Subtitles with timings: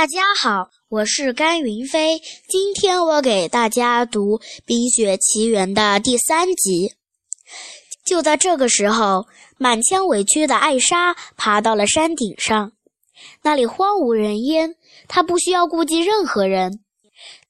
[0.00, 2.22] 大家好，我是甘云飞。
[2.48, 6.94] 今天我给大家读《冰雪奇缘》的第三集。
[8.06, 9.26] 就在这个时候，
[9.58, 12.72] 满腔委屈的艾莎爬到了山顶上，
[13.42, 14.74] 那里荒无人烟，
[15.06, 16.80] 她不需要顾及任何人。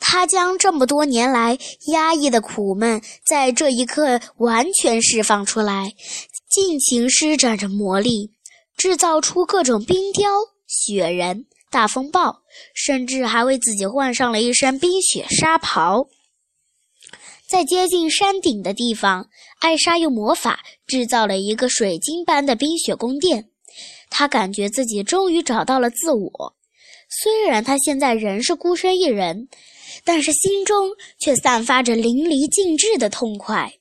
[0.00, 1.56] 她将这么多年来
[1.92, 5.92] 压抑的苦闷，在这一刻完全释放出来，
[6.50, 8.32] 尽情施展着魔力，
[8.76, 10.28] 制造出各种冰雕、
[10.66, 11.46] 雪人。
[11.72, 12.42] 大风暴，
[12.74, 16.06] 甚至还为自己换上了一身冰雪纱袍。
[17.48, 19.28] 在接近山顶的地方，
[19.60, 23.48] 艾莎用魔法制造了一个水晶般的冰雪宫殿。
[24.10, 26.54] 她感觉自己终于找到了自我。
[27.08, 29.48] 虽然她现在仍是孤身一人，
[30.04, 33.72] 但是心中却散发着淋漓尽致的痛快。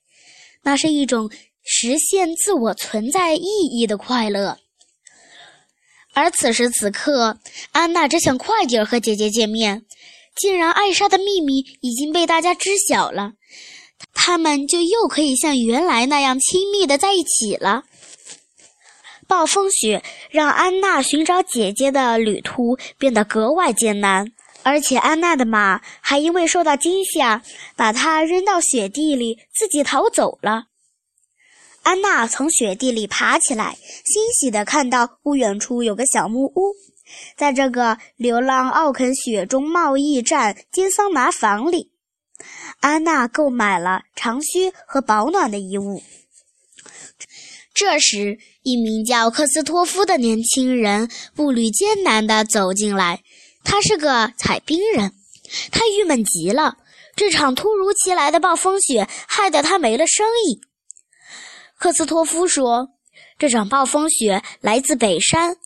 [0.63, 1.30] 那是一种
[1.63, 4.60] 实现自我存在意义的快乐。
[6.13, 7.38] 而此时此刻，
[7.71, 9.83] 安娜只想快点和姐姐见面。
[10.35, 13.33] 既然艾莎的秘密已经被大家知晓了，
[14.13, 17.83] 他们就又可以像原来那样亲密的在一起了。
[19.27, 24.31] 暴风雪让安娜寻找姐姐的旅途变得格外艰难，
[24.64, 27.41] 而且安娜的马还因为受到惊吓，
[27.77, 30.66] 把她扔到雪地里，自己逃走了。
[31.83, 36.75] 安娜从雪地里爬起来，欣喜地看到不远处有个小木屋。
[37.35, 41.91] 在这个流浪奥肯雪中贸易站金桑拿房里，
[42.79, 46.02] 安娜购买了长靴和保暖的衣物。
[47.73, 53.23] 这时，一名叫克斯托夫的年轻人步履艰难地走进来。
[53.63, 55.13] 他是个采冰人，
[55.71, 56.77] 他郁闷极了。
[57.15, 60.61] 这场突如其来的暴风雪害得他没了生意。
[61.81, 62.89] 克斯托夫说
[63.39, 65.57] ：“这场暴风雪来自北山。”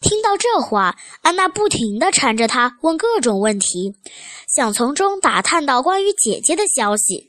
[0.00, 3.92] 听到这话，安娜不停地缠着他问各种问题，
[4.46, 7.26] 想从中打探到关于姐姐的消息。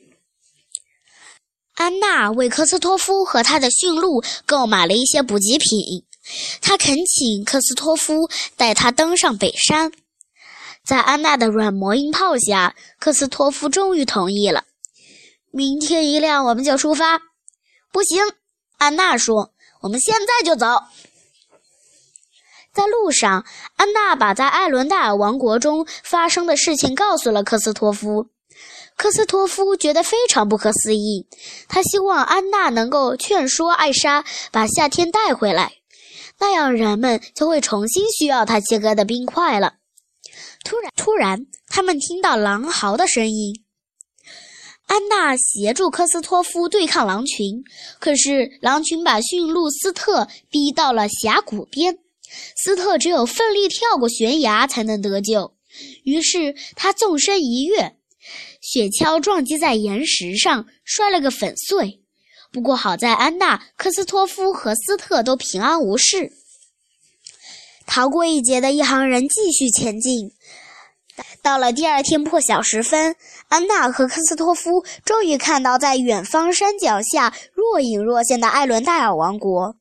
[1.74, 6.04] 安娜为科斯托夫和他的驯鹿购买了一些补给品，
[6.62, 9.90] 她恳请科斯托夫带她登上北山。
[10.86, 14.62] 在安娜的软磨硬泡下，科斯托夫终于同意了。
[15.50, 17.22] 明天一亮，我们就出发。
[17.92, 18.22] 不行，
[18.76, 20.66] 安娜说：“我们现在就走。”
[22.72, 23.44] 在路上，
[23.76, 28.28] 安娜把在艾伦戴尔王国中发生的事情告诉了科斯托夫。
[28.96, 31.26] 科斯托夫觉得非常不可思议，
[31.68, 35.72] 他希望安娜能够劝说艾莎把夏天带回来，
[36.38, 39.74] 那样人们就会重新需要他切割的冰块了。
[40.64, 43.64] 突然，突然，他们听到狼嚎的声音。
[44.88, 47.62] 安娜协助科斯托夫对抗狼群，
[48.00, 51.98] 可是狼群把驯鹿斯特逼到了峡谷边，
[52.56, 55.54] 斯特只有奋力跳过悬崖才能得救。
[56.04, 57.96] 于是他纵身一跃，
[58.62, 62.00] 雪橇撞击在岩石上，摔了个粉碎。
[62.50, 66.32] 不过好在安娜、科斯托夫和斯特都平安无事。
[67.86, 70.32] 逃过一劫的一行人继续前进。
[71.42, 73.16] 到了第二天破晓时分，
[73.48, 79.76] 安娜和科斯托夫终于看到在远方山脚下若隐若现的艾伦戴尔王国。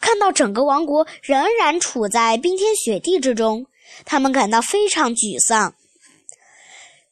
[0.00, 3.66] 看到整个王国仍然处在冰天雪地之中，
[4.04, 5.74] 他们感到非常沮丧。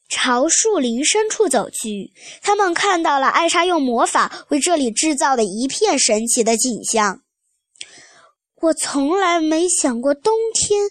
[0.09, 7.21] 朝树林深处走去，他们看到了艾莎用魔法为这里制造的一片神奇的景象。
[8.61, 10.81] 我从来没想过冬天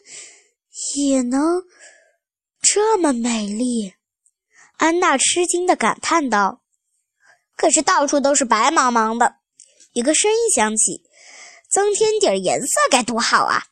[0.96, 1.62] 也能。
[2.68, 3.94] 这么美丽，
[4.78, 6.62] 安娜吃惊地感叹道。
[7.56, 9.36] 可是到处都是白茫茫的。
[9.92, 11.02] 一个声音响起
[11.70, 13.66] ：“增添点颜色该多好啊！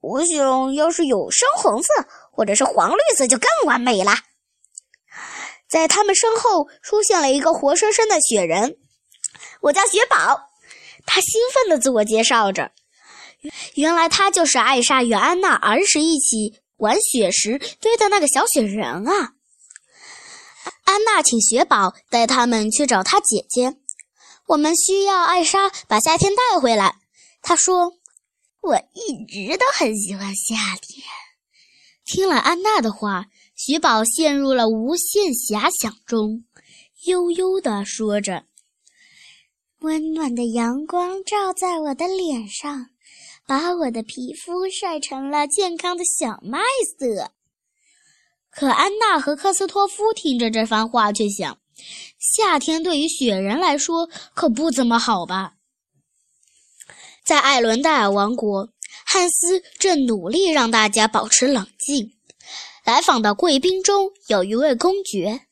[0.00, 1.88] 我想要是有深红色
[2.30, 4.12] 或者是黄绿色就更完美了。”
[5.66, 8.76] 在他们身后出现了一个活生生的雪人。
[9.62, 10.50] 我叫雪宝，
[11.06, 12.72] 他兴奋地自我介绍着。
[13.74, 16.60] 原来他就是艾莎与安娜儿时一起。
[16.76, 19.34] 玩雪时堆的那个小雪人啊！
[20.84, 23.76] 安娜请雪宝带他们去找她姐姐。
[24.46, 26.96] 我们需要艾莎把夏天带回来。
[27.42, 27.94] 她说
[28.62, 31.04] ：“我一直都很喜欢夏天。”
[32.04, 36.44] 听了安娜的话，雪宝陷入了无限遐想中，
[37.06, 38.44] 悠悠地说着
[39.80, 42.90] ：“温暖的阳光照在我的脸上。”
[43.46, 46.58] 把我的皮肤晒成了健康的小麦
[46.98, 47.30] 色。
[48.50, 51.58] 可安娜和克斯托夫听着这番话，却想：
[52.18, 55.54] 夏天对于雪人来说可不怎么好吧？
[57.24, 58.68] 在艾伦戴尔王国，
[59.04, 62.12] 汉斯正努力让大家保持冷静。
[62.84, 65.42] 来访的贵宾中有一位公爵，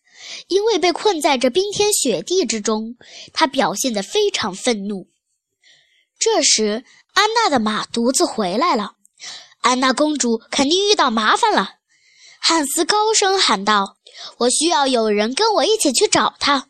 [0.49, 2.97] 因为被困在这冰天雪地之中，
[3.32, 5.08] 他表现得非常愤怒。
[6.19, 8.93] 这时，安娜的马独自回来了。
[9.62, 11.76] 安娜公主肯定遇到麻烦了，
[12.40, 13.96] 汉斯高声喊道
[14.38, 16.69] ：“我需要有人跟我一起去找她。”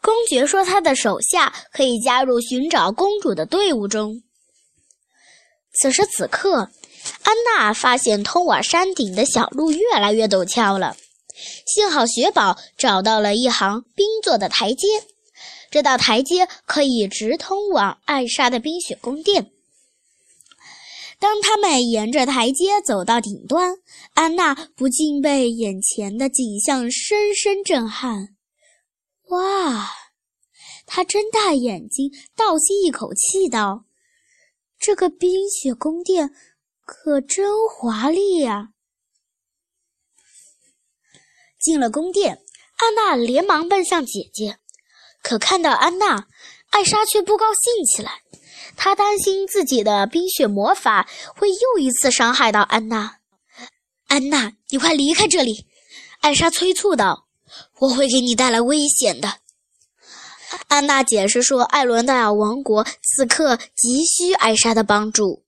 [0.00, 4.22] 公爵说：“他的手下可以加入寻找公主的队伍中。”
[5.82, 6.70] 此时此刻，
[7.24, 10.96] 安娜发现通往山顶的小路越来越陡峭了。
[11.66, 14.86] 幸好雪宝找到了一行冰做的台阶，
[15.76, 19.52] 这道台阶可以直通往艾莎的冰雪宫殿。
[21.18, 23.74] 当他们沿着台阶走到顶端，
[24.14, 28.36] 安娜不禁被眼前的景象深深震撼。
[29.28, 29.90] 哇！
[30.86, 33.84] 她睁大眼睛，倒吸一口气道
[34.80, 36.30] ：“这个冰雪宫殿
[36.86, 38.70] 可真华丽呀！”
[41.60, 42.42] 进了宫殿，
[42.76, 44.58] 安娜连忙奔向姐姐，
[45.26, 46.24] 可看到安娜，
[46.70, 48.22] 艾莎却不高兴起来。
[48.76, 53.16] 她担心自己的冰雪魔法会又一次伤害到安娜。
[54.06, 55.66] 安娜，你快离开这里！
[56.20, 57.26] 艾莎催促道
[57.80, 59.38] ：“我会给你带来危险的。”
[60.68, 65.42] 安娜解释说：“艾伦戴尔王国此刻急需艾莎的帮助。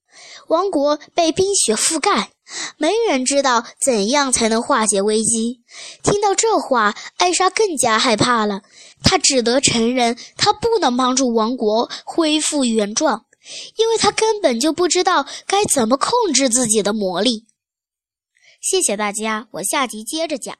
[0.48, 2.32] 王国被冰雪覆盖，
[2.76, 5.60] 没人知道怎样才能化解危机。”
[6.02, 8.62] 听到这话，艾莎更加害怕了。
[9.02, 13.26] 她只得承认，她不能帮助王国恢复原状，
[13.76, 17.46] 因为她根本就不知道该怎么控制自己的魔力。
[18.60, 20.56] 谢谢大家，我下集接着讲。